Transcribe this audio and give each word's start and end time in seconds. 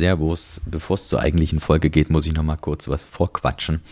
Servus. 0.00 0.62
Bevor 0.64 0.94
es 0.94 1.08
zur 1.08 1.20
eigentlichen 1.20 1.60
Folge 1.60 1.90
geht, 1.90 2.10
muss 2.10 2.26
ich 2.26 2.32
noch 2.32 2.42
mal 2.42 2.56
kurz 2.56 2.88
was 2.88 3.04
vorquatschen. 3.04 3.82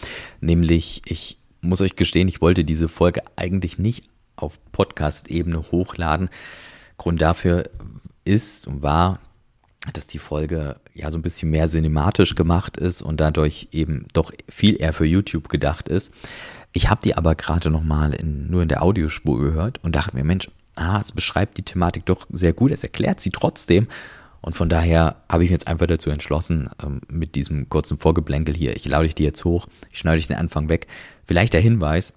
Nämlich, 0.40 1.02
ich 1.04 1.38
muss 1.60 1.82
euch 1.82 1.96
gestehen, 1.96 2.28
ich 2.28 2.40
wollte 2.40 2.64
diese 2.64 2.88
Folge 2.88 3.22
eigentlich 3.36 3.78
nicht 3.78 4.08
auf 4.34 4.58
Podcast-Ebene 4.72 5.70
hochladen. 5.70 6.30
Grund 6.96 7.20
dafür 7.20 7.64
ist 8.24 8.66
und 8.66 8.82
war, 8.82 9.20
dass 9.92 10.06
die 10.06 10.18
Folge 10.18 10.80
ja 10.94 11.10
so 11.10 11.18
ein 11.18 11.22
bisschen 11.22 11.50
mehr 11.50 11.68
cinematisch 11.68 12.34
gemacht 12.34 12.78
ist 12.78 13.02
und 13.02 13.20
dadurch 13.20 13.68
eben 13.72 14.06
doch 14.14 14.32
viel 14.48 14.80
eher 14.80 14.94
für 14.94 15.04
YouTube 15.04 15.50
gedacht 15.50 15.88
ist. 15.88 16.12
Ich 16.72 16.88
habe 16.88 17.02
die 17.04 17.16
aber 17.16 17.34
gerade 17.34 17.70
noch 17.70 17.84
mal 17.84 18.14
in, 18.14 18.50
nur 18.50 18.62
in 18.62 18.68
der 18.68 18.82
Audiospur 18.82 19.38
gehört 19.38 19.84
und 19.84 19.94
dachte 19.94 20.16
mir, 20.16 20.24
Mensch, 20.24 20.50
ah, 20.74 21.00
es 21.00 21.12
beschreibt 21.12 21.58
die 21.58 21.64
Thematik 21.64 22.06
doch 22.06 22.26
sehr 22.30 22.54
gut, 22.54 22.70
es 22.70 22.82
erklärt 22.82 23.20
sie 23.20 23.30
trotzdem 23.30 23.88
und 24.40 24.56
von 24.56 24.68
daher 24.68 25.16
habe 25.28 25.44
ich 25.44 25.50
mich 25.50 25.54
jetzt 25.54 25.68
einfach 25.68 25.86
dazu 25.86 26.10
entschlossen, 26.10 26.70
ähm, 26.82 27.00
mit 27.08 27.34
diesem 27.34 27.68
kurzen 27.68 27.98
Vorgeblänkel 27.98 28.54
hier, 28.54 28.76
ich 28.76 28.86
lade 28.86 29.04
dich 29.04 29.14
dir 29.14 29.26
jetzt 29.26 29.44
hoch, 29.44 29.66
ich 29.90 29.98
schneide 29.98 30.18
dich 30.18 30.28
den 30.28 30.36
Anfang 30.36 30.68
weg. 30.68 30.86
Vielleicht 31.26 31.52
der 31.52 31.60
Hinweis, 31.60 32.14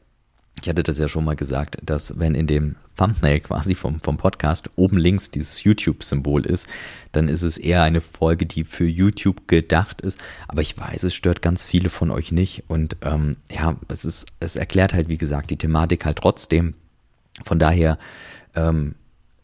ich 0.62 0.70
hatte 0.70 0.84
das 0.84 1.00
ja 1.00 1.08
schon 1.08 1.26
mal 1.26 1.36
gesagt, 1.36 1.78
dass 1.84 2.20
wenn 2.20 2.36
in 2.36 2.46
dem 2.46 2.76
Thumbnail 2.96 3.40
quasi 3.40 3.74
vom, 3.74 4.00
vom 4.00 4.18
Podcast 4.18 4.70
oben 4.76 4.98
links 4.98 5.32
dieses 5.32 5.64
YouTube-Symbol 5.64 6.46
ist, 6.46 6.68
dann 7.14 7.30
ist 7.30 7.42
es 7.42 7.58
eher 7.58 7.82
eine 7.82 8.02
Folge, 8.02 8.46
die 8.46 8.64
für 8.64 8.86
YouTube 8.86 9.48
gedacht 9.48 10.02
ist. 10.02 10.20
Aber 10.48 10.62
ich 10.62 10.78
weiß, 10.78 11.04
es 11.04 11.16
stört 11.16 11.42
ganz 11.42 11.64
viele 11.64 11.90
von 11.90 12.12
euch 12.12 12.32
nicht. 12.32 12.66
Und 12.68 12.98
ähm, 13.02 13.38
ja, 13.50 13.76
es 13.88 14.06
ist, 14.06 14.28
es 14.40 14.56
erklärt 14.56 14.94
halt, 14.94 15.08
wie 15.08 15.18
gesagt, 15.18 15.50
die 15.50 15.58
Thematik 15.58 16.06
halt 16.06 16.20
trotzdem. 16.20 16.76
Von 17.44 17.58
daher, 17.58 17.98
ähm, 18.56 18.94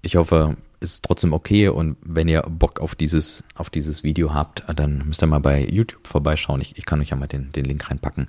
ich 0.04 0.18
hoffe, 0.18 0.56
ist 0.80 1.04
trotzdem 1.04 1.34
okay 1.34 1.70
und 1.70 1.98
wenn 2.02 2.28
ihr 2.28 2.42
Bock 2.44 2.80
auf 2.80 2.96
dieses, 2.96 3.44
auf 3.56 3.70
dieses 3.70 4.04
Video 4.04 4.34
habt, 4.34 4.64
dann 4.76 5.04
müsst 5.08 5.24
ihr 5.24 5.28
mal 5.28 5.40
bei 5.40 5.66
YouTube 5.66 6.06
vorbeischauen. 6.08 6.62
Ich, 6.62 6.78
ich 6.78 6.86
kann 6.86 7.02
euch 7.02 7.10
ja 7.10 7.18
mal 7.18 7.28
den, 7.28 7.52
den 7.52 7.66
Link 7.66 7.90
reinpacken. 7.90 8.28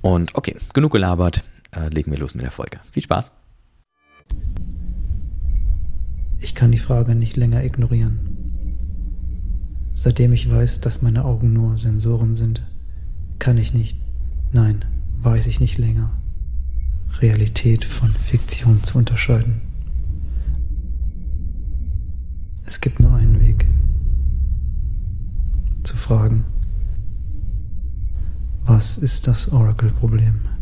Und 0.00 0.34
okay, 0.34 0.56
genug 0.72 0.92
gelabert, 0.92 1.42
äh, 1.72 1.88
legen 1.88 2.10
wir 2.10 2.18
los 2.18 2.34
mit 2.34 2.44
der 2.44 2.50
Folge. 2.50 2.78
Viel 2.92 3.02
Spaß! 3.02 3.32
Ich 6.38 6.54
kann 6.54 6.72
die 6.72 6.78
Frage 6.78 7.14
nicht 7.14 7.36
länger 7.36 7.64
ignorieren. 7.64 8.34
Seitdem 9.94 10.32
ich 10.32 10.50
weiß, 10.50 10.80
dass 10.80 11.02
meine 11.02 11.24
Augen 11.24 11.52
nur 11.52 11.78
Sensoren 11.78 12.36
sind, 12.36 12.62
kann 13.38 13.56
ich 13.58 13.72
nicht, 13.72 13.96
nein, 14.52 14.84
weiß 15.22 15.46
ich 15.46 15.60
nicht 15.60 15.78
länger, 15.78 16.10
Realität 17.20 17.84
von 17.84 18.10
Fiktion 18.10 18.82
zu 18.82 18.98
unterscheiden. 18.98 19.73
Es 22.66 22.80
gibt 22.80 23.00
nur 23.00 23.14
einen 23.14 23.40
Weg. 23.40 23.66
Zu 25.82 25.96
fragen, 25.96 26.44
was 28.64 28.96
ist 28.96 29.26
das 29.26 29.52
Oracle-Problem? 29.52 30.53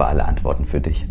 Habe 0.00 0.08
alle 0.08 0.24
Antworten 0.24 0.64
für 0.64 0.80
dich. 0.80 1.06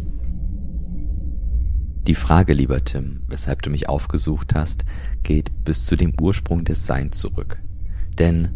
Die 2.08 2.16
Frage, 2.16 2.54
lieber 2.54 2.84
Tim, 2.84 3.22
weshalb 3.28 3.62
du 3.62 3.70
mich 3.70 3.88
aufgesucht 3.88 4.56
hast, 4.56 4.84
geht 5.22 5.52
bis 5.64 5.86
zu 5.86 5.96
dem 5.96 6.14
Ursprung 6.20 6.64
des 6.64 6.88
Seins 6.88 7.20
zurück. 7.20 7.60
Denn 8.18 8.50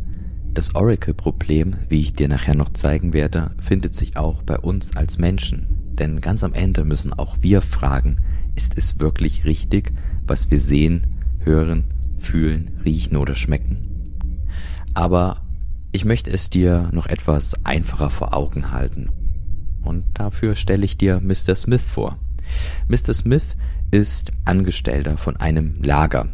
das 0.55 0.73
Oracle-Problem, 0.73 1.75
wie 1.87 2.01
ich 2.01 2.13
dir 2.13 2.27
nachher 2.27 2.55
noch 2.55 2.73
zeigen 2.73 3.13
werde, 3.13 3.51
findet 3.59 3.93
sich 3.93 4.17
auch 4.17 4.41
bei 4.41 4.57
uns 4.57 4.95
als 4.95 5.19
Menschen. 5.19 5.67
Denn 5.99 6.19
ganz 6.19 6.43
am 6.43 6.53
Ende 6.53 6.83
müssen 6.83 7.13
auch 7.13 7.37
wir 7.41 7.61
fragen, 7.61 8.17
ist 8.55 8.75
es 8.75 8.99
wirklich 8.99 9.45
richtig, 9.45 9.93
was 10.25 10.49
wir 10.49 10.59
sehen, 10.59 11.05
hören, 11.39 11.83
fühlen, 12.17 12.79
riechen 12.83 13.17
oder 13.17 13.35
schmecken? 13.35 13.87
Aber 14.95 15.41
ich 15.91 16.05
möchte 16.05 16.31
es 16.31 16.49
dir 16.49 16.89
noch 16.91 17.05
etwas 17.05 17.53
einfacher 17.63 18.09
vor 18.09 18.35
Augen 18.35 18.71
halten 18.71 19.09
und 19.83 20.03
dafür 20.13 20.55
stelle 20.55 20.85
ich 20.85 20.97
dir 20.97 21.19
Mr. 21.21 21.55
Smith 21.55 21.83
vor. 21.83 22.17
Mr. 22.87 23.13
Smith 23.13 23.43
ist 23.91 24.31
Angestellter 24.45 25.17
von 25.17 25.37
einem 25.37 25.81
Lager, 25.81 26.27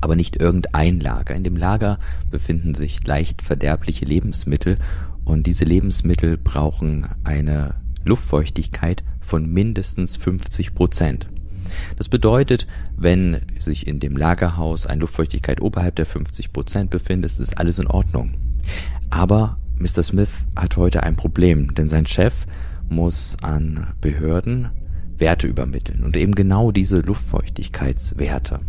aber 0.00 0.16
nicht 0.16 0.36
irgendein 0.36 1.00
Lager. 1.00 1.34
In 1.34 1.44
dem 1.44 1.56
Lager 1.56 1.98
befinden 2.30 2.74
sich 2.74 3.06
leicht 3.06 3.42
verderbliche 3.42 4.04
Lebensmittel 4.04 4.78
und 5.24 5.46
diese 5.46 5.64
Lebensmittel 5.64 6.36
brauchen 6.36 7.06
eine 7.24 7.74
Luftfeuchtigkeit 8.04 9.04
von 9.20 9.50
mindestens 9.52 10.16
50 10.16 10.74
Prozent. 10.74 11.28
Das 11.96 12.08
bedeutet, 12.08 12.66
wenn 12.96 13.40
sich 13.58 13.86
in 13.86 14.00
dem 14.00 14.16
Lagerhaus 14.16 14.86
eine 14.86 15.02
Luftfeuchtigkeit 15.02 15.60
oberhalb 15.60 15.96
der 15.96 16.06
50 16.06 16.52
Prozent 16.52 16.90
befindet, 16.90 17.30
ist 17.38 17.58
alles 17.58 17.78
in 17.78 17.86
Ordnung. 17.86 18.32
Aber 19.10 19.58
Mr. 19.78 20.02
Smith 20.02 20.28
hat 20.56 20.76
heute 20.76 21.02
ein 21.02 21.16
Problem, 21.16 21.74
denn 21.74 21.88
sein 21.88 22.06
Chef 22.06 22.34
muss 22.90 23.36
an 23.42 23.88
Behörden 24.00 24.70
Werte 25.18 25.46
übermitteln 25.46 26.02
und 26.02 26.16
eben 26.16 26.34
genau 26.34 26.72
diese 26.72 27.00
Luftfeuchtigkeitswerte. 27.00 28.60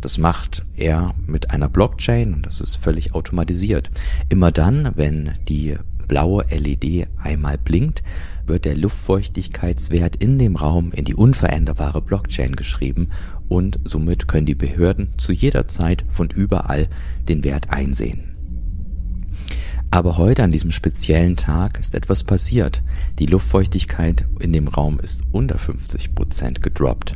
Das 0.00 0.18
macht 0.18 0.64
er 0.76 1.14
mit 1.26 1.50
einer 1.50 1.68
Blockchain 1.68 2.34
und 2.34 2.46
das 2.46 2.60
ist 2.60 2.76
völlig 2.76 3.14
automatisiert. 3.14 3.90
Immer 4.28 4.52
dann, 4.52 4.92
wenn 4.94 5.32
die 5.48 5.76
blaue 6.08 6.44
LED 6.50 7.08
einmal 7.22 7.58
blinkt, 7.58 8.02
wird 8.46 8.64
der 8.66 8.76
Luftfeuchtigkeitswert 8.76 10.16
in 10.16 10.38
dem 10.38 10.56
Raum 10.56 10.92
in 10.92 11.04
die 11.04 11.14
unveränderbare 11.14 12.02
Blockchain 12.02 12.56
geschrieben 12.56 13.10
und 13.48 13.78
somit 13.84 14.28
können 14.28 14.46
die 14.46 14.54
Behörden 14.54 15.08
zu 15.16 15.32
jeder 15.32 15.66
Zeit 15.68 16.04
von 16.10 16.30
überall 16.30 16.88
den 17.28 17.44
Wert 17.44 17.70
einsehen. 17.70 18.33
Aber 19.94 20.18
heute 20.18 20.42
an 20.42 20.50
diesem 20.50 20.72
speziellen 20.72 21.36
Tag 21.36 21.78
ist 21.78 21.94
etwas 21.94 22.24
passiert. 22.24 22.82
Die 23.20 23.26
Luftfeuchtigkeit 23.26 24.26
in 24.40 24.52
dem 24.52 24.66
Raum 24.66 24.98
ist 24.98 25.22
unter 25.30 25.56
50 25.56 26.16
Prozent 26.16 26.62
gedroppt. 26.62 27.14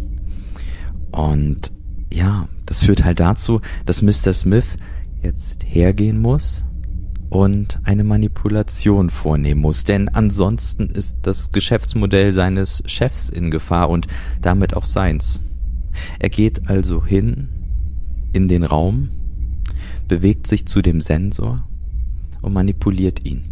Und 1.11 1.73
ja, 2.13 2.49
das 2.67 2.85
führt 2.85 3.03
halt 3.03 3.19
dazu, 3.19 3.63
dass 3.85 4.01
Mr. 4.03 4.33
Smith 4.33 4.77
jetzt 5.25 5.65
hergehen 5.65 6.21
muss 6.21 6.67
und 7.31 7.81
eine 7.83 8.05
Manipulation 8.05 9.11
vornehmen 9.11 9.61
muss, 9.61 9.83
denn 9.83 10.09
ansonsten 10.11 10.89
ist 10.89 11.19
das 11.23 11.51
Geschäftsmodell 11.51 12.31
seines 12.31 12.85
Chefs 12.87 13.29
in 13.29 13.51
Gefahr 13.51 13.91
und 13.91 14.07
damit 14.41 14.77
auch 14.77 14.85
seins. 14.85 15.41
Er 16.21 16.29
geht 16.29 16.71
also 16.71 17.05
hin 17.05 17.49
in 18.33 18.47
den 18.47 18.63
Raum, 18.63 19.09
bewegt 20.07 20.47
sich 20.47 20.67
zu 20.67 20.81
dem 20.81 21.01
Sensor 21.01 21.65
und 22.43 22.53
manipuliert 22.53 23.25
ihn. 23.25 23.45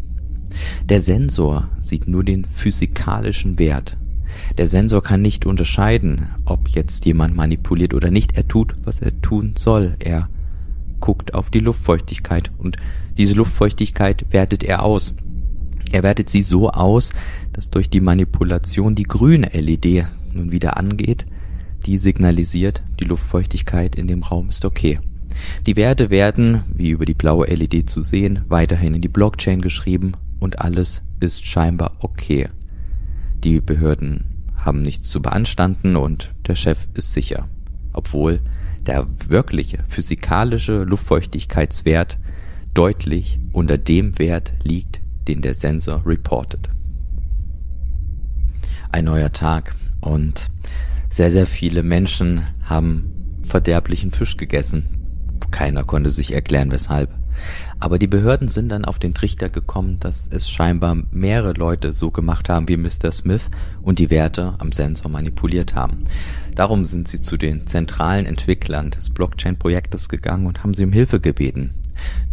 Der 0.89 1.01
Sensor 1.01 1.69
sieht 1.81 2.09
nur 2.09 2.25
den 2.25 2.45
physikalischen 2.45 3.59
Wert. 3.59 3.97
Der 4.59 4.67
Sensor 4.67 5.03
kann 5.03 5.23
nicht 5.23 5.47
unterscheiden, 5.47 6.29
ob 6.45 6.69
jetzt 6.69 7.05
jemand 7.07 7.37
manipuliert 7.37 7.95
oder 7.95 8.11
nicht. 8.11 8.37
Er 8.37 8.49
tut, 8.49 8.75
was 8.85 9.01
er 9.01 9.21
tun 9.21 9.55
soll. 9.57 9.97
Er 9.99 10.29
guckt 11.01 11.35
auf 11.35 11.51
die 11.51 11.61
Luftfeuchtigkeit 11.61 12.51
und 12.59 12.77
diese 13.17 13.35
Luftfeuchtigkeit 13.35 14.27
wertet 14.31 14.65
er 14.65 14.83
aus. 14.83 15.15
Er 15.93 16.03
wertet 16.03 16.31
sie 16.31 16.43
so 16.43 16.71
aus, 16.71 17.13
dass 17.53 17.71
durch 17.71 17.89
die 17.89 18.01
Manipulation 18.01 18.95
die 18.95 19.05
grüne 19.05 19.49
LED 19.53 20.07
nun 20.35 20.53
wieder 20.53 20.77
angeht, 20.77 21.27
die 21.87 21.99
signalisiert, 21.99 22.83
die 23.01 23.05
Luftfeuchtigkeit 23.05 23.97
in 23.97 24.07
dem 24.07 24.23
Raum 24.23 24.49
ist 24.49 24.65
okay. 24.65 24.99
Die 25.67 25.77
Werte 25.77 26.11
werden, 26.11 26.63
wie 26.73 26.91
über 26.91 27.05
die 27.05 27.15
blaue 27.15 27.47
LED 27.47 27.89
zu 27.89 28.03
sehen, 28.03 28.43
weiterhin 28.49 28.95
in 28.95 29.01
die 29.01 29.09
Blockchain 29.09 29.61
geschrieben 29.61 30.13
und 30.39 30.61
alles 30.61 31.03
ist 31.21 31.45
scheinbar 31.45 31.93
okay. 32.01 32.49
Die 33.43 33.61
Behörden 33.61 34.25
haben 34.57 34.83
nichts 34.83 35.09
zu 35.09 35.23
beanstanden 35.23 35.97
und 35.97 36.35
der 36.47 36.55
Chef 36.55 36.87
ist 36.95 37.13
sicher, 37.13 37.49
obwohl 37.93 38.41
der 38.87 39.07
wirkliche 39.29 39.79
physikalische 39.89 40.85
Luftfeuchtigkeitswert 40.85 42.19
deutlich 42.75 43.39
unter 43.53 43.79
dem 43.79 44.19
Wert 44.19 44.53
liegt, 44.63 45.01
den 45.29 45.43
der 45.43 45.55
Sensor 45.55 46.07
reportet. 46.07 46.69
Ein 48.93 49.07
neuer 49.07 49.33
Tag 49.33 49.75
und 50.01 50.51
sehr, 51.11 51.31
sehr 51.31 51.47
viele 51.47 51.83
Menschen 51.83 52.43
haben 52.63 53.41
verderblichen 53.43 54.11
Fisch 54.11 54.37
gegessen 54.37 54.96
keiner 55.51 55.85
konnte 55.85 56.11
sich 56.11 56.33
erklären, 56.33 56.71
weshalb. 56.71 57.11
Aber 57.79 57.99
die 57.99 58.07
Behörden 58.07 58.49
sind 58.49 58.71
dann 58.71 58.85
auf 58.85 58.99
den 58.99 59.15
Trichter 59.15 59.49
gekommen, 59.49 59.99
dass 60.01 60.29
es 60.29 60.49
scheinbar 60.51 60.97
mehrere 61.11 61.53
Leute 61.53 61.93
so 61.93 62.11
gemacht 62.11 62.49
haben 62.49 62.69
wie 62.69 62.77
Mr. 62.77 63.13
Smith 63.13 63.51
und 63.83 63.99
die 63.99 64.11
Werte 64.11 64.55
am 64.59 64.73
Sensor 64.73 65.11
manipuliert 65.11 65.75
haben. 65.75 66.05
Darum 66.55 66.85
sind 66.85 67.09
sie 67.09 67.21
zu 67.21 67.37
den 67.37 67.67
zentralen 67.67 68.27
Entwicklern 68.27 68.91
des 68.91 69.11
Blockchain-Projektes 69.11 70.09
gegangen 70.09 70.47
und 70.47 70.63
haben 70.63 70.75
sie 70.75 70.85
um 70.85 70.93
Hilfe 70.93 71.21
gebeten. 71.21 71.75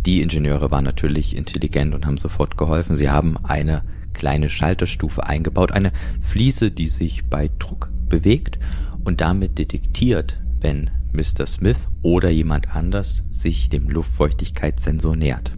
Die 0.05 0.21
Ingenieure 0.21 0.71
waren 0.71 0.83
natürlich 0.83 1.35
intelligent 1.35 1.93
und 1.93 2.05
haben 2.05 2.17
sofort 2.17 2.57
geholfen. 2.57 2.95
Sie 2.95 3.09
haben 3.09 3.37
eine 3.43 3.83
kleine 4.13 4.49
Schalterstufe 4.49 5.25
eingebaut, 5.25 5.71
eine 5.71 5.91
Fliese, 6.21 6.71
die 6.71 6.87
sich 6.87 7.25
bei 7.25 7.49
Druck 7.59 7.89
bewegt 8.09 8.59
und 9.03 9.21
damit 9.21 9.57
detektiert, 9.57 10.37
wenn 10.61 10.89
Mr. 11.13 11.45
Smith 11.45 11.77
oder 12.01 12.29
jemand 12.29 12.75
anders 12.75 13.23
sich 13.31 13.69
dem 13.69 13.89
Luftfeuchtigkeitssensor 13.89 15.15
nähert. 15.15 15.53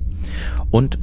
Und 0.69 0.99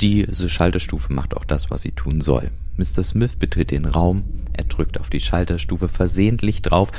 diese 0.00 0.48
Schalterstufe 0.48 1.12
macht 1.12 1.36
auch 1.36 1.44
das, 1.44 1.70
was 1.70 1.82
sie 1.82 1.92
tun 1.92 2.20
soll. 2.20 2.50
Mr. 2.76 3.02
Smith 3.02 3.36
betritt 3.36 3.70
den 3.70 3.86
Raum, 3.86 4.24
er 4.52 4.64
drückt 4.64 5.00
auf 5.00 5.10
die 5.10 5.20
Schalterstufe 5.20 5.88
versehentlich 5.88 6.62
drauf 6.62 6.90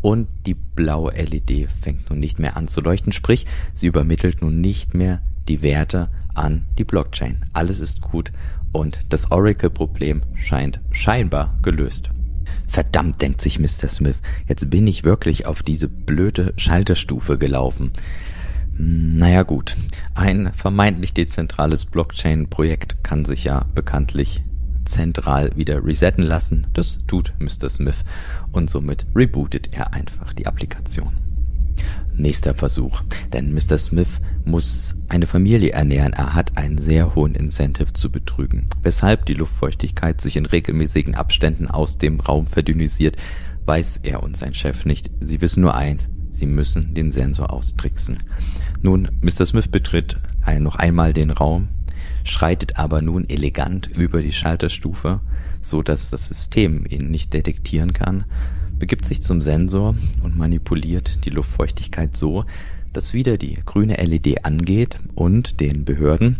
und 0.00 0.28
die 0.46 0.54
blaue 0.54 1.12
LED 1.12 1.70
fängt 1.80 2.10
nun 2.10 2.20
nicht 2.20 2.38
mehr 2.38 2.56
an 2.56 2.68
zu 2.68 2.80
leuchten, 2.80 3.12
sprich, 3.12 3.46
sie 3.74 3.86
übermittelt 3.86 4.42
nun 4.42 4.60
nicht 4.60 4.94
mehr 4.94 5.20
die 5.48 5.62
Werte 5.62 6.08
an 6.34 6.62
die 6.78 6.84
Blockchain. 6.84 7.44
Alles 7.52 7.80
ist 7.80 8.00
gut 8.00 8.32
und 8.72 9.00
das 9.08 9.30
Oracle-Problem 9.30 10.22
scheint 10.34 10.80
scheinbar 10.90 11.56
gelöst. 11.62 12.10
Verdammt, 12.70 13.20
denkt 13.20 13.40
sich 13.40 13.58
Mr. 13.58 13.88
Smith, 13.88 14.14
jetzt 14.46 14.70
bin 14.70 14.86
ich 14.86 15.02
wirklich 15.02 15.44
auf 15.44 15.64
diese 15.64 15.88
blöde 15.88 16.54
Schalterstufe 16.56 17.36
gelaufen. 17.36 17.90
Naja 18.78 19.42
gut, 19.42 19.76
ein 20.14 20.52
vermeintlich 20.52 21.12
dezentrales 21.12 21.84
Blockchain-Projekt 21.84 23.02
kann 23.02 23.24
sich 23.24 23.42
ja 23.42 23.66
bekanntlich 23.74 24.44
zentral 24.84 25.50
wieder 25.56 25.84
resetten 25.84 26.22
lassen. 26.22 26.68
Das 26.72 27.00
tut 27.08 27.34
Mr. 27.40 27.68
Smith 27.68 28.04
und 28.52 28.70
somit 28.70 29.04
rebootet 29.16 29.70
er 29.72 29.92
einfach 29.92 30.32
die 30.32 30.46
Applikation. 30.46 31.19
Nächster 32.20 32.54
Versuch, 32.54 33.00
denn 33.32 33.54
Mr. 33.54 33.78
Smith 33.78 34.20
muss 34.44 34.94
eine 35.08 35.26
Familie 35.26 35.70
ernähren. 35.70 36.12
Er 36.12 36.34
hat 36.34 36.58
einen 36.58 36.76
sehr 36.76 37.14
hohen 37.14 37.34
Incentive 37.34 37.94
zu 37.94 38.10
betrügen, 38.12 38.68
weshalb 38.82 39.24
die 39.24 39.32
Luftfeuchtigkeit 39.32 40.20
sich 40.20 40.36
in 40.36 40.44
regelmäßigen 40.44 41.14
Abständen 41.14 41.68
aus 41.68 41.96
dem 41.96 42.20
Raum 42.20 42.46
verdünnisiert, 42.46 43.16
weiß 43.64 44.00
er 44.02 44.22
und 44.22 44.36
sein 44.36 44.52
Chef 44.52 44.84
nicht. 44.84 45.10
Sie 45.20 45.40
wissen 45.40 45.62
nur 45.62 45.74
eins, 45.74 46.10
sie 46.30 46.44
müssen 46.44 46.92
den 46.92 47.10
Sensor 47.10 47.50
austricksen. 47.50 48.18
Nun, 48.82 49.08
Mr. 49.22 49.46
Smith 49.46 49.68
betritt 49.68 50.18
ein, 50.42 50.62
noch 50.62 50.76
einmal 50.76 51.14
den 51.14 51.30
Raum, 51.30 51.68
schreitet 52.24 52.78
aber 52.78 53.00
nun 53.00 53.30
elegant 53.30 53.86
über 53.86 54.20
die 54.20 54.32
Schalterstufe, 54.32 55.22
so 55.62 55.82
dass 55.82 56.10
das 56.10 56.28
System 56.28 56.84
ihn 56.86 57.10
nicht 57.10 57.32
detektieren 57.32 57.94
kann 57.94 58.26
begibt 58.80 59.04
sich 59.04 59.22
zum 59.22 59.40
Sensor 59.40 59.94
und 60.24 60.36
manipuliert 60.36 61.24
die 61.24 61.30
Luftfeuchtigkeit 61.30 62.16
so, 62.16 62.44
dass 62.92 63.14
wieder 63.14 63.38
die 63.38 63.58
grüne 63.64 63.94
LED 64.04 64.44
angeht 64.44 64.98
und 65.14 65.60
den 65.60 65.84
Behörden 65.84 66.38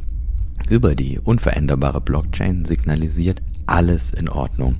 über 0.68 0.96
die 0.96 1.20
unveränderbare 1.20 2.00
Blockchain 2.00 2.64
signalisiert, 2.64 3.40
alles 3.66 4.12
in 4.12 4.28
Ordnung. 4.28 4.76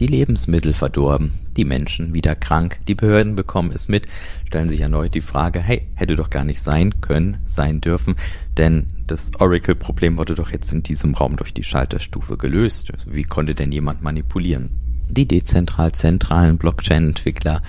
Die 0.00 0.06
Lebensmittel 0.06 0.72
verdorben, 0.72 1.32
die 1.56 1.64
Menschen 1.64 2.12
wieder 2.12 2.34
krank, 2.34 2.78
die 2.88 2.94
Behörden 2.94 3.36
bekommen 3.36 3.70
es 3.72 3.86
mit, 3.86 4.08
stellen 4.46 4.68
sich 4.68 4.80
erneut 4.80 5.14
die 5.14 5.20
Frage, 5.20 5.60
hey, 5.60 5.86
hätte 5.94 6.16
doch 6.16 6.30
gar 6.30 6.44
nicht 6.44 6.60
sein 6.60 7.00
können, 7.00 7.36
sein 7.44 7.80
dürfen, 7.80 8.16
denn 8.56 8.86
das 9.06 9.30
Oracle-Problem 9.38 10.16
wurde 10.16 10.34
doch 10.34 10.50
jetzt 10.50 10.72
in 10.72 10.82
diesem 10.82 11.14
Raum 11.14 11.36
durch 11.36 11.52
die 11.52 11.62
Schalterstufe 11.62 12.36
gelöst. 12.36 12.92
Wie 13.06 13.24
konnte 13.24 13.54
denn 13.54 13.70
jemand 13.70 14.02
manipulieren? 14.02 14.81
Die 15.08 15.26
dezentral-zentralen 15.26 16.58
Blockchain-Entwickler 16.58 17.62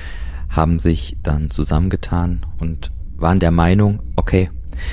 haben 0.49 0.79
sich 0.79 1.17
dann 1.23 1.49
zusammengetan 1.49 2.45
und 2.59 2.91
waren 3.15 3.39
der 3.39 3.51
Meinung, 3.51 3.99
okay, 4.15 4.49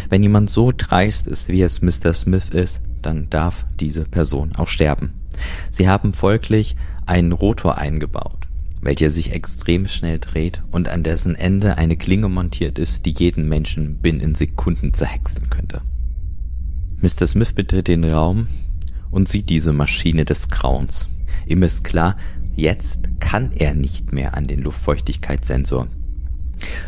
wenn 0.08 0.22
jemand 0.22 0.50
so 0.50 0.72
dreist 0.76 1.26
ist, 1.26 1.48
wie 1.48 1.62
es 1.62 1.82
Mr. 1.82 2.12
Smith 2.12 2.48
ist, 2.50 2.82
dann 3.02 3.31
darf 3.31 3.66
diese 3.78 4.04
Person 4.04 4.54
auch 4.56 4.69
sterben. 4.69 5.14
Sie 5.70 5.88
haben 5.88 6.12
folglich 6.12 6.76
einen 7.06 7.32
Rotor 7.32 7.78
eingebaut, 7.78 8.46
welcher 8.81 9.10
sich 9.10 9.32
extrem 9.32 9.88
schnell 9.88 10.19
dreht 10.19 10.62
und 10.70 10.88
an 10.88 11.02
dessen 11.02 11.34
Ende 11.34 11.78
eine 11.78 11.96
Klinge 11.96 12.28
montiert 12.28 12.78
ist, 12.78 13.06
die 13.06 13.14
jeden 13.16 13.48
Menschen 13.48 13.96
binnen 13.96 14.34
Sekunden 14.34 14.92
zerhäckseln 14.92 15.50
könnte. 15.50 15.81
Mr. 17.00 17.26
Smith 17.26 17.52
betritt 17.52 17.88
den 17.88 18.04
Raum 18.04 18.46
und 19.10 19.28
sieht 19.28 19.48
diese 19.48 19.72
Maschine 19.72 20.25
des 20.25 20.50
Grauens. 20.50 21.08
Ihm 21.46 21.62
ist 21.62 21.84
klar, 21.84 22.16
Jetzt 22.60 23.08
kann 23.20 23.52
er 23.52 23.75
nicht 23.75 24.12
mehr 24.12 24.37
an 24.37 24.44
den 24.44 24.60
Luftfeuchtigkeitssensor. 24.60 25.88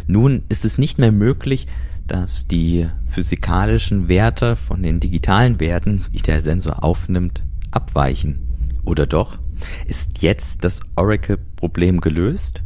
Nun 0.07 0.43
ist 0.51 0.67
es 0.67 0.77
nicht 0.77 0.99
mehr 0.99 1.13
möglich, 1.13 1.67
dass 2.07 2.47
die 2.47 2.89
physikalischen 3.09 4.07
Werte 4.07 4.57
von 4.57 4.83
den 4.83 5.01
digitalen 5.01 5.61
Werten, 5.61 6.05
die 6.13 6.21
der 6.21 6.41
Sensor 6.41 6.85
aufnimmt, 6.85 7.43
abweichen. 7.71 8.49
Oder 8.85 9.07
doch? 9.07 9.39
Ist 9.87 10.21
jetzt 10.21 10.63
das 10.63 10.81
Oracle-Problem 10.97 12.03
gelöst? 12.03 12.63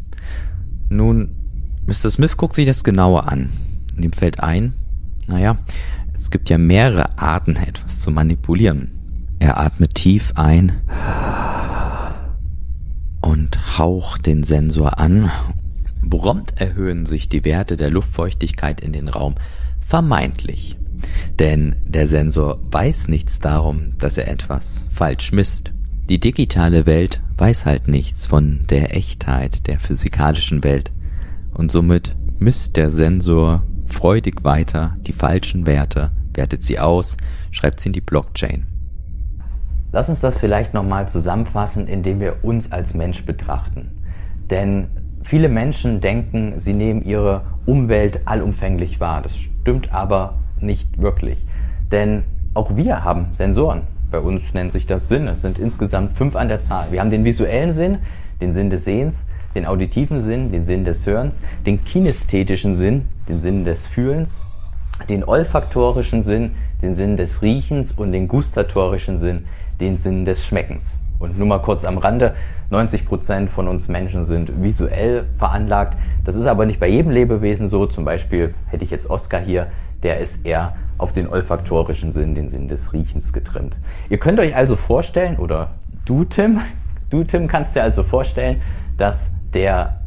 Nun, 0.89 1.37
Mr. 1.87 2.11
Smith 2.11 2.37
guckt 2.37 2.57
sich 2.57 2.67
das 2.67 2.83
genauer 2.83 3.29
an. 3.31 3.51
Und 3.97 4.05
ihm 4.05 4.13
fällt 4.13 4.41
ein, 4.41 4.75
naja, 5.29 5.59
es 6.13 6.31
gibt 6.31 6.51
ja 6.51 6.59
mehrere 6.59 7.19
Arten, 7.19 7.55
etwas 7.55 8.01
zu 8.01 8.11
manipulieren. 8.11 8.91
Er 9.39 9.61
atmet 9.61 9.95
tief 9.95 10.33
ein 10.35 10.73
und 13.27 13.79
haucht 13.79 14.27
den 14.27 14.45
Sensor 14.45 15.01
an. 15.01 15.31
Prompt 16.09 16.61
erhöhen 16.61 17.07
sich 17.07 17.29
die 17.29 17.45
Werte 17.45 17.77
der 17.77 17.91
Luftfeuchtigkeit 17.91 18.81
in 18.81 18.93
den 18.93 19.09
Raum 19.09 19.35
vermeintlich. 19.85 20.77
Denn 21.39 21.75
der 21.85 22.07
Sensor 22.07 22.61
weiß 22.71 23.09
nichts 23.09 23.41
darum, 23.41 23.99
dass 23.99 24.17
er 24.17 24.29
etwas 24.29 24.87
falsch 24.93 25.33
misst. 25.33 25.73
Die 26.09 26.21
digitale 26.21 26.87
Welt 26.87 27.21
weiß 27.37 27.67
halt 27.67 27.89
nichts 27.89 28.27
von 28.27 28.65
der 28.71 28.97
Echtheit 28.97 29.67
der 29.67 29.81
physikalischen 29.81 30.63
Welt. 30.63 30.93
Und 31.53 31.73
somit 31.73 32.15
misst 32.39 32.77
der 32.77 32.91
Sensor 32.91 33.65
freudig 33.87 34.45
weiter 34.45 34.97
die 35.01 35.13
falschen 35.13 35.67
Werte, 35.67 36.13
wertet 36.35 36.63
sie 36.63 36.79
aus, 36.79 37.17
schreibt 37.51 37.81
sie 37.81 37.89
in 37.89 37.93
die 37.93 38.01
Blockchain. 38.01 38.67
Lass 39.97 40.11
uns 40.11 40.21
das 40.21 40.37
vielleicht 40.37 40.75
nochmal 40.75 41.09
zusammenfassen, 41.09 41.89
indem 41.89 42.21
wir 42.21 42.45
uns 42.45 42.71
als 42.71 42.93
Mensch 42.93 43.25
betrachten. 43.25 43.97
Denn 44.51 44.89
viele 45.23 45.49
Menschen 45.49 46.03
denken, 46.03 46.59
sie 46.59 46.75
nehmen 46.75 47.01
ihre 47.01 47.45
Umwelt 47.65 48.21
allumfänglich 48.27 49.01
wahr. 49.01 49.23
Das 49.23 49.39
stimmt 49.39 49.95
aber 49.95 50.35
nicht 50.61 51.01
wirklich. 51.01 51.47
Denn 51.91 52.25
auch 52.53 52.77
wir 52.77 53.05
haben 53.05 53.29
Sensoren. 53.33 53.85
Bei 54.11 54.19
uns 54.19 54.53
nennt 54.53 54.71
sich 54.71 54.85
das 54.85 55.09
Sinn. 55.09 55.29
Es 55.29 55.41
sind 55.41 55.59
insgesamt 55.59 56.15
fünf 56.19 56.37
an 56.37 56.49
der 56.49 56.61
Zahl. 56.61 56.89
Wir 56.91 57.01
haben 57.01 57.11
den 57.11 57.25
visuellen 57.25 57.73
Sinn, 57.73 58.01
den 58.43 58.53
Sinn 58.53 58.69
des 58.69 58.85
Sehens, 58.85 59.27
den 59.55 59.65
auditiven 59.65 60.21
Sinn, 60.21 60.53
den 60.53 60.67
Sinn 60.67 60.85
des 60.85 61.07
Hörens, 61.07 61.41
den 61.65 61.83
kinästhetischen 61.83 62.75
Sinn, 62.75 63.09
den 63.31 63.41
Sinn 63.41 63.65
des 63.65 63.87
Fühlens, 63.87 64.43
den 65.09 65.25
olfaktorischen 65.25 66.23
Sinn, 66.23 66.51
den 66.83 66.95
Sinn 66.95 67.17
des 67.17 67.41
Riechens 67.41 67.93
und 67.93 68.13
den 68.13 68.29
gustatorischen 68.29 69.17
Sinn, 69.17 69.47
den 69.81 69.99
Sinn 69.99 70.25
des 70.25 70.45
Schmeckens. 70.45 70.99
Und 71.19 71.39
nur 71.39 71.47
mal 71.47 71.61
kurz 71.61 71.85
am 71.85 71.99
Rande, 71.99 72.35
90 72.71 73.07
Prozent 73.07 73.51
von 73.51 73.69
uns 73.69 73.89
Menschen 73.89 74.23
sind 74.23 74.63
visuell 74.63 75.25
veranlagt. 75.39 75.97
Das 76.25 76.35
ist 76.35 76.47
aber 76.47 76.67
nicht 76.67 76.81
bei 76.81 76.89
jedem 76.89 77.11
Lebewesen 77.11 77.69
so. 77.69 77.87
Zum 77.87 78.05
Beispiel 78.05 78.55
hätte 78.67 78.85
ich 78.85 78.91
jetzt 78.91 79.09
Oscar 79.09 79.41
hier, 79.41 79.69
der 80.03 80.19
ist 80.21 80.45
eher 80.45 80.75
auf 80.99 81.13
den 81.13 81.29
olfaktorischen 81.29 82.13
Sinn, 82.13 82.35
den 82.35 82.49
Sinn 82.49 82.69
des 82.69 82.93
Riechens 82.93 83.33
getrimmt. 83.33 83.79
Ihr 84.11 84.19
könnt 84.19 84.41
euch 84.41 84.55
also 84.55 84.77
vorstellen, 84.77 85.37
oder 85.37 85.71
du 86.05 86.25
Tim, 86.25 86.61
du 87.11 87.25
Tim 87.25 87.49
kannst 87.49 87.77
dir 87.77 87.83
also 87.83 88.03
vorstellen, 88.03 88.61
dass 88.99 89.33
der 89.55 90.01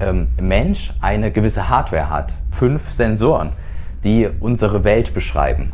ähm, 0.00 0.28
Mensch 0.40 0.92
eine 1.00 1.30
gewisse 1.30 1.68
Hardware 1.68 2.10
hat. 2.10 2.34
Fünf 2.50 2.90
Sensoren, 2.90 3.50
die 4.02 4.28
unsere 4.40 4.84
Welt 4.84 5.14
beschreiben. 5.14 5.72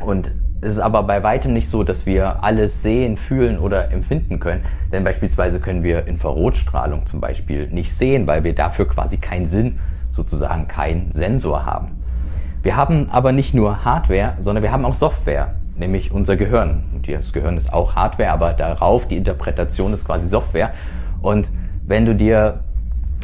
Und 0.00 0.32
es 0.62 0.74
ist 0.74 0.78
aber 0.78 1.02
bei 1.02 1.24
weitem 1.24 1.52
nicht 1.52 1.68
so, 1.68 1.82
dass 1.82 2.06
wir 2.06 2.44
alles 2.44 2.82
sehen, 2.82 3.16
fühlen 3.16 3.58
oder 3.58 3.90
empfinden 3.90 4.38
können. 4.38 4.62
Denn 4.92 5.02
beispielsweise 5.02 5.58
können 5.58 5.82
wir 5.82 6.06
Infrarotstrahlung 6.06 7.04
zum 7.04 7.20
Beispiel 7.20 7.66
nicht 7.66 7.92
sehen, 7.92 8.28
weil 8.28 8.44
wir 8.44 8.54
dafür 8.54 8.86
quasi 8.86 9.16
keinen 9.16 9.46
Sinn, 9.46 9.80
sozusagen 10.12 10.68
keinen 10.68 11.10
Sensor 11.10 11.66
haben. 11.66 11.88
Wir 12.62 12.76
haben 12.76 13.10
aber 13.10 13.32
nicht 13.32 13.54
nur 13.54 13.84
Hardware, 13.84 14.34
sondern 14.38 14.62
wir 14.62 14.70
haben 14.70 14.84
auch 14.84 14.94
Software, 14.94 15.56
nämlich 15.76 16.12
unser 16.12 16.36
Gehirn. 16.36 16.84
Und 16.94 17.08
das 17.08 17.32
Gehirn 17.32 17.56
ist 17.56 17.72
auch 17.72 17.96
Hardware, 17.96 18.30
aber 18.30 18.52
darauf 18.52 19.08
die 19.08 19.16
Interpretation 19.16 19.92
ist 19.92 20.04
quasi 20.04 20.28
Software. 20.28 20.74
Und 21.22 21.50
wenn 21.84 22.06
du 22.06 22.14
dir, 22.14 22.60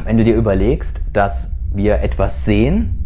wenn 0.02 0.18
du 0.18 0.25
dir 0.25 0.35
überlegst, 0.35 1.02
dass 1.12 1.54
wir 1.73 2.00
etwas 2.00 2.45
sehen, 2.45 2.98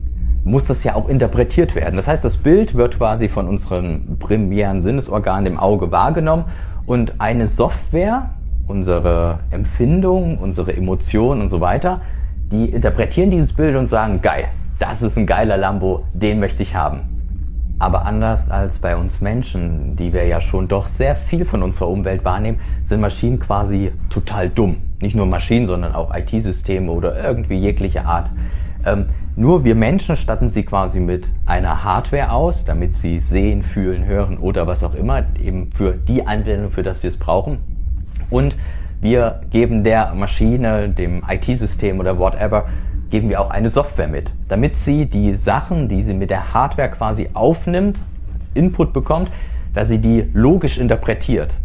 muss 0.44 0.66
das 0.66 0.84
ja 0.84 0.94
auch 0.94 1.08
interpretiert 1.08 1.74
werden. 1.74 1.96
Das 1.96 2.08
heißt, 2.08 2.24
das 2.24 2.38
Bild 2.38 2.74
wird 2.74 2.98
quasi 2.98 3.28
von 3.28 3.46
unserem 3.46 4.18
primären 4.18 4.80
Sinnesorgan, 4.80 5.44
dem 5.44 5.58
Auge, 5.58 5.92
wahrgenommen 5.92 6.44
und 6.86 7.14
eine 7.18 7.46
Software, 7.46 8.30
unsere 8.66 9.40
Empfindungen, 9.50 10.38
unsere 10.38 10.76
Emotionen 10.76 11.42
und 11.42 11.48
so 11.48 11.60
weiter, 11.60 12.00
die 12.50 12.66
interpretieren 12.66 13.30
dieses 13.30 13.52
Bild 13.52 13.76
und 13.76 13.86
sagen, 13.86 14.20
geil, 14.20 14.48
das 14.78 15.02
ist 15.02 15.16
ein 15.16 15.26
geiler 15.26 15.56
Lambo, 15.56 16.04
den 16.12 16.40
möchte 16.40 16.62
ich 16.62 16.74
haben. 16.74 17.12
Aber 17.78 18.04
anders 18.04 18.50
als 18.50 18.78
bei 18.78 18.96
uns 18.96 19.20
Menschen, 19.20 19.96
die 19.96 20.12
wir 20.12 20.24
ja 20.26 20.40
schon 20.40 20.68
doch 20.68 20.86
sehr 20.86 21.16
viel 21.16 21.44
von 21.44 21.62
unserer 21.62 21.88
Umwelt 21.88 22.24
wahrnehmen, 22.24 22.60
sind 22.84 23.00
Maschinen 23.00 23.40
quasi 23.40 23.90
total 24.08 24.48
dumm. 24.48 24.76
Nicht 25.00 25.16
nur 25.16 25.26
Maschinen, 25.26 25.66
sondern 25.66 25.94
auch 25.94 26.14
IT-Systeme 26.14 26.92
oder 26.92 27.20
irgendwie 27.20 27.56
jegliche 27.56 28.04
Art. 28.04 28.30
Ähm, 28.84 29.06
nur 29.36 29.64
wir 29.64 29.74
Menschen 29.74 30.16
statten 30.16 30.48
sie 30.48 30.64
quasi 30.64 31.00
mit 31.00 31.28
einer 31.46 31.84
Hardware 31.84 32.32
aus, 32.32 32.64
damit 32.64 32.94
sie 32.96 33.20
sehen, 33.20 33.62
fühlen, 33.62 34.04
hören 34.04 34.38
oder 34.38 34.66
was 34.66 34.84
auch 34.84 34.94
immer, 34.94 35.24
eben 35.42 35.70
für 35.72 35.92
die 35.92 36.26
Anwendung, 36.26 36.70
für 36.70 36.82
das 36.82 37.02
wir 37.02 37.08
es 37.08 37.16
brauchen. 37.16 37.58
Und 38.28 38.56
wir 39.00 39.42
geben 39.50 39.84
der 39.84 40.14
Maschine, 40.14 40.88
dem 40.88 41.22
IT-System 41.28 41.98
oder 41.98 42.18
whatever, 42.18 42.68
geben 43.10 43.28
wir 43.28 43.40
auch 43.40 43.50
eine 43.50 43.68
Software 43.68 44.08
mit, 44.08 44.32
damit 44.48 44.76
sie 44.76 45.06
die 45.06 45.36
Sachen, 45.36 45.88
die 45.88 46.02
sie 46.02 46.14
mit 46.14 46.30
der 46.30 46.54
Hardware 46.54 46.90
quasi 46.90 47.28
aufnimmt, 47.34 48.02
als 48.34 48.50
Input 48.54 48.92
bekommt, 48.92 49.30
dass 49.74 49.88
sie 49.88 49.98
die 49.98 50.30
logisch 50.32 50.78
interpretiert. 50.78 51.56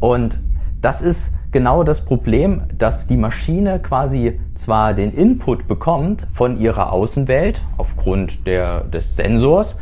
Und 0.00 0.38
das 0.80 1.00
ist 1.00 1.34
genau 1.54 1.84
das 1.84 2.04
Problem, 2.04 2.62
dass 2.76 3.06
die 3.06 3.16
Maschine 3.16 3.78
quasi 3.78 4.40
zwar 4.54 4.92
den 4.92 5.12
Input 5.12 5.68
bekommt 5.68 6.26
von 6.34 6.60
ihrer 6.60 6.92
Außenwelt 6.92 7.62
aufgrund 7.78 8.44
der, 8.48 8.80
des 8.80 9.16
Sensors, 9.16 9.78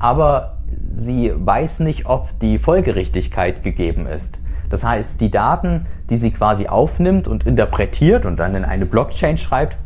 aber 0.00 0.58
sie 0.92 1.32
weiß 1.32 1.80
nicht, 1.80 2.06
ob 2.06 2.36
die 2.40 2.58
Folgerichtigkeit 2.58 3.62
gegeben 3.62 4.06
ist. 4.08 4.40
Das 4.70 4.82
heißt, 4.82 5.20
die 5.20 5.30
Daten, 5.30 5.86
die 6.10 6.16
sie 6.16 6.32
quasi 6.32 6.66
aufnimmt 6.66 7.28
und 7.28 7.46
interpretiert 7.46 8.26
und 8.26 8.40
dann 8.40 8.56
in 8.56 8.64
eine 8.64 8.84
Blockchain 8.84 9.38
schreibt, 9.38 9.76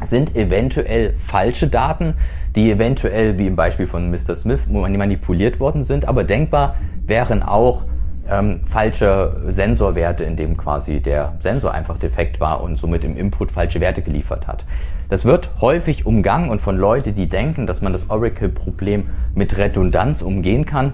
sind 0.00 0.36
eventuell 0.36 1.14
falsche 1.18 1.66
Daten, 1.66 2.14
die 2.54 2.70
eventuell, 2.70 3.36
wie 3.36 3.48
im 3.48 3.56
Beispiel 3.56 3.88
von 3.88 4.12
Mr. 4.12 4.36
Smith, 4.36 4.68
manipuliert 4.68 5.58
worden 5.58 5.82
sind, 5.82 6.06
aber 6.06 6.22
denkbar 6.22 6.76
wären 7.04 7.42
auch 7.42 7.84
ähm, 8.30 8.60
falsche 8.66 9.42
Sensorwerte, 9.48 10.24
in 10.24 10.36
dem 10.36 10.56
quasi 10.56 11.00
der 11.00 11.34
Sensor 11.38 11.72
einfach 11.72 11.98
defekt 11.98 12.40
war 12.40 12.62
und 12.62 12.76
somit 12.76 13.04
im 13.04 13.16
Input 13.16 13.52
falsche 13.52 13.80
Werte 13.80 14.02
geliefert 14.02 14.46
hat. 14.46 14.64
Das 15.08 15.24
wird 15.24 15.50
häufig 15.60 16.04
umgangen 16.04 16.50
und 16.50 16.60
von 16.60 16.76
Leuten, 16.76 17.14
die 17.14 17.28
denken, 17.28 17.66
dass 17.66 17.80
man 17.80 17.92
das 17.92 18.10
Oracle-Problem 18.10 19.06
mit 19.34 19.56
Redundanz 19.56 20.20
umgehen 20.20 20.66
kann, 20.66 20.92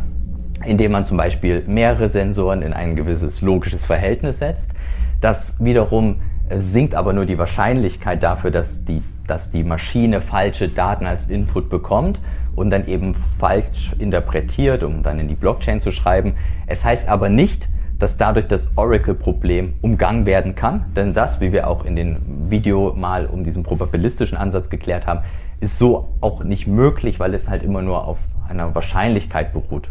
indem 0.64 0.93
man 0.93 1.05
zum 1.05 1.17
Beispiel 1.17 1.64
mehrere 1.67 2.09
Sensoren 2.09 2.62
in 2.62 2.73
ein 2.73 2.95
gewisses 2.95 3.43
logisches 3.43 3.87
Verhältnis 3.87 4.38
setzt. 4.38 4.73
Das 5.21 5.57
wiederum 5.62 6.21
sinkt 6.51 6.95
aber 6.95 7.13
nur 7.13 7.27
die 7.27 7.39
Wahrscheinlichkeit 7.39 8.23
dafür, 8.23 8.51
dass 8.51 8.85
die, 8.85 9.03
dass 9.27 9.51
die 9.51 9.65
Maschine 9.65 10.21
falsche 10.21 10.69
Daten 10.69 11.07
als 11.07 11.29
Input 11.29 11.71
bekommt 11.71 12.21
und 12.55 12.71
dann 12.71 12.87
eben 12.87 13.15
falsch 13.15 13.93
interpretiert, 13.99 14.83
um 14.83 15.03
dann 15.03 15.19
in 15.19 15.29
die 15.29 15.35
Blockchain 15.35 15.81
zu 15.81 15.93
schreiben. 15.93 16.35
Es 16.67 16.85
heißt 16.85 17.09
aber 17.09 17.29
nicht, 17.29 17.69
dass 17.99 18.17
dadurch 18.17 18.49
das 18.49 18.77
Oracle-Problem 18.77 19.75
umgangen 19.81 20.27
werden 20.27 20.55
kann, 20.55 20.87
denn 20.95 21.15
das, 21.15 21.41
wie 21.41 21.53
wir 21.53 21.69
auch 21.69 21.85
in 21.85 21.97
dem 21.97 22.51
Video 22.51 22.93
mal 22.95 23.27
um 23.27 23.45
diesen 23.45 23.63
probabilistischen 23.63 24.37
Ansatz 24.37 24.69
geklärt 24.69 25.07
haben, 25.07 25.21
ist 25.61 25.79
so 25.79 26.09
auch 26.21 26.43
nicht 26.45 26.67
möglich, 26.67 27.21
weil 27.21 27.35
es 27.35 27.49
halt 27.49 27.63
immer 27.63 27.83
nur 27.83 28.07
auf 28.07 28.19
einer 28.49 28.75
Wahrscheinlichkeit 28.75 29.53
beruht. 29.53 29.91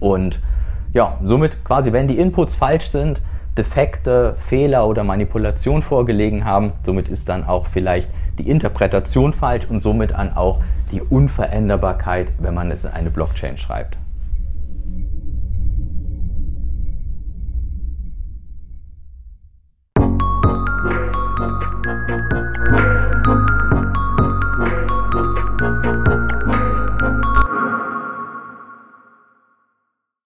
Und 0.00 0.40
ja, 0.92 1.18
somit 1.24 1.64
quasi, 1.64 1.92
wenn 1.92 2.06
die 2.06 2.18
Inputs 2.18 2.54
falsch 2.54 2.88
sind, 2.88 3.20
Defekte, 3.56 4.34
Fehler 4.36 4.86
oder 4.86 5.04
Manipulation 5.04 5.82
vorgelegen 5.82 6.44
haben, 6.44 6.72
somit 6.84 7.08
ist 7.08 7.28
dann 7.28 7.44
auch 7.44 7.66
vielleicht 7.66 8.10
die 8.38 8.50
Interpretation 8.50 9.32
falsch 9.32 9.66
und 9.68 9.80
somit 9.80 10.12
an 10.12 10.36
auch 10.36 10.60
die 10.90 11.00
Unveränderbarkeit, 11.00 12.32
wenn 12.38 12.54
man 12.54 12.70
es 12.70 12.84
in 12.84 12.90
eine 12.90 13.10
Blockchain 13.10 13.56
schreibt. 13.56 13.96